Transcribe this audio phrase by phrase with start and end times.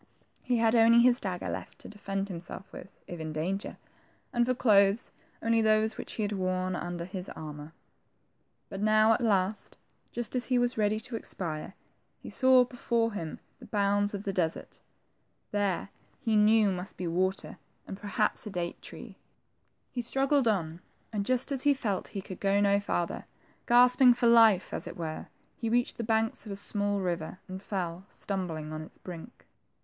[0.41, 3.77] He had only his dagger left to defend himself with, if in danger;
[4.33, 5.11] and for clothes,
[5.43, 7.71] only those which he had worn under his armor.
[8.67, 9.77] But now at last,
[10.11, 11.75] just as he was ready to expire,
[12.17, 14.79] he saw before him the bounds of the desert.
[15.51, 19.17] There, he knew, must be water, and perhaps a date tree.
[19.91, 20.81] He struggled on,
[21.13, 23.25] and just as he felt that he could go no farther,
[23.67, 25.27] gasp ing for life, as it were,
[25.57, 29.45] he reached the banks of a small river, and fell, stumbling, on its brink.